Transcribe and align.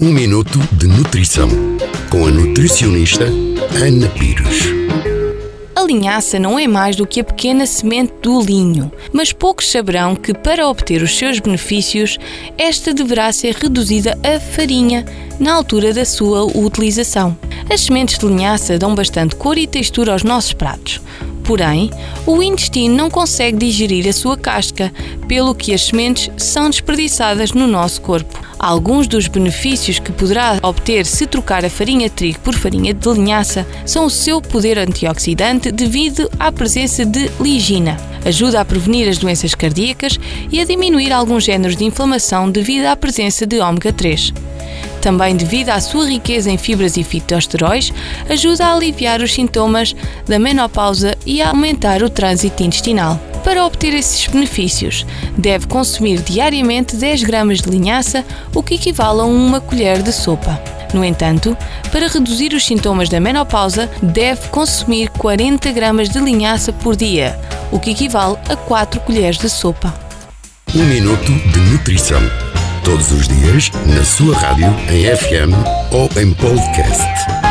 Um 0.00 0.12
minuto 0.12 0.60
de 0.74 0.86
nutrição 0.86 1.48
com 2.08 2.24
a 2.24 2.30
nutricionista 2.30 3.24
Ana 3.24 4.06
Pires. 4.10 4.68
A 5.74 5.82
linhaça 5.82 6.38
não 6.38 6.56
é 6.56 6.68
mais 6.68 6.94
do 6.94 7.04
que 7.04 7.18
a 7.18 7.24
pequena 7.24 7.66
semente 7.66 8.12
do 8.22 8.40
linho, 8.40 8.92
mas 9.12 9.32
poucos 9.32 9.68
saberão 9.68 10.14
que 10.14 10.32
para 10.32 10.68
obter 10.68 11.02
os 11.02 11.18
seus 11.18 11.40
benefícios, 11.40 12.16
esta 12.56 12.94
deverá 12.94 13.32
ser 13.32 13.56
reduzida 13.56 14.16
a 14.22 14.38
farinha 14.38 15.04
na 15.40 15.52
altura 15.52 15.92
da 15.92 16.04
sua 16.04 16.44
utilização. 16.44 17.36
As 17.68 17.80
sementes 17.80 18.18
de 18.18 18.26
linhaça 18.26 18.78
dão 18.78 18.94
bastante 18.94 19.34
cor 19.34 19.58
e 19.58 19.66
textura 19.66 20.12
aos 20.12 20.22
nossos 20.22 20.52
pratos. 20.52 21.00
Porém, 21.42 21.90
o 22.24 22.40
intestino 22.40 22.94
não 22.94 23.10
consegue 23.10 23.58
digerir 23.58 24.06
a 24.06 24.12
sua 24.12 24.36
casca, 24.36 24.92
pelo 25.26 25.56
que 25.56 25.74
as 25.74 25.86
sementes 25.86 26.30
são 26.36 26.70
desperdiçadas 26.70 27.50
no 27.50 27.66
nosso 27.66 28.00
corpo. 28.00 28.47
Alguns 28.58 29.06
dos 29.06 29.28
benefícios 29.28 30.00
que 30.00 30.10
poderá 30.10 30.58
obter 30.62 31.06
se 31.06 31.26
trocar 31.26 31.64
a 31.64 31.70
farinha 31.70 32.08
de 32.08 32.14
trigo 32.14 32.40
por 32.40 32.54
farinha 32.54 32.92
de 32.92 33.08
linhaça 33.08 33.64
são 33.86 34.04
o 34.04 34.10
seu 34.10 34.42
poder 34.42 34.78
antioxidante 34.78 35.70
devido 35.70 36.28
à 36.40 36.50
presença 36.50 37.04
de 37.04 37.30
ligina. 37.40 37.96
Ajuda 38.24 38.60
a 38.60 38.64
prevenir 38.64 39.08
as 39.08 39.18
doenças 39.18 39.54
cardíacas 39.54 40.18
e 40.50 40.60
a 40.60 40.64
diminuir 40.64 41.12
alguns 41.12 41.44
géneros 41.44 41.76
de 41.76 41.84
inflamação 41.84 42.50
devido 42.50 42.86
à 42.86 42.96
presença 42.96 43.46
de 43.46 43.60
ômega 43.60 43.92
3. 43.92 44.32
Também 45.00 45.36
devido 45.36 45.68
à 45.70 45.80
sua 45.80 46.08
riqueza 46.08 46.50
em 46.50 46.58
fibras 46.58 46.96
e 46.96 47.04
fitosteróis, 47.04 47.92
ajuda 48.28 48.66
a 48.66 48.74
aliviar 48.74 49.22
os 49.22 49.32
sintomas 49.32 49.94
da 50.26 50.38
menopausa 50.38 51.16
e 51.24 51.40
a 51.40 51.50
aumentar 51.50 52.02
o 52.02 52.10
trânsito 52.10 52.64
intestinal. 52.64 53.20
Para 53.44 53.64
obter 53.64 53.94
esses 53.94 54.26
benefícios, 54.26 55.06
deve 55.36 55.66
consumir 55.66 56.20
diariamente 56.20 56.96
10 56.96 57.22
gramas 57.22 57.60
de 57.60 57.70
linhaça, 57.70 58.24
o 58.54 58.62
que 58.62 58.74
equivale 58.74 59.20
a 59.20 59.24
uma 59.24 59.60
colher 59.60 60.02
de 60.02 60.12
sopa. 60.12 60.60
No 60.92 61.04
entanto, 61.04 61.56
para 61.92 62.08
reduzir 62.08 62.52
os 62.54 62.64
sintomas 62.64 63.08
da 63.08 63.20
menopausa, 63.20 63.90
deve 64.02 64.48
consumir 64.48 65.10
40 65.10 65.70
gramas 65.72 66.08
de 66.08 66.18
linhaça 66.18 66.72
por 66.72 66.96
dia, 66.96 67.38
o 67.70 67.78
que 67.78 67.90
equivale 67.90 68.36
a 68.48 68.56
4 68.56 69.00
colheres 69.00 69.38
de 69.38 69.48
sopa. 69.48 69.94
Um 70.74 70.84
minuto 70.84 71.32
de 71.32 71.58
nutrição. 71.70 72.20
Todos 72.84 73.10
os 73.12 73.28
dias, 73.28 73.70
na 73.86 74.04
sua 74.04 74.34
rádio, 74.36 74.74
em 74.90 75.04
FM 75.04 75.52
ou 75.92 76.08
em 76.20 76.32
podcast. 76.32 77.47